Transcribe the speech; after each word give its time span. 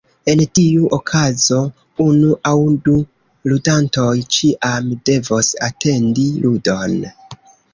En 0.31 0.39
tiu 0.59 0.85
okazo, 0.95 1.59
unu 2.05 2.31
aŭ 2.53 2.55
du 2.87 2.95
ludantoj 3.51 4.15
ĉiam 4.37 4.89
devos 5.11 5.53
atendi 5.69 6.27
ludon. 6.47 6.99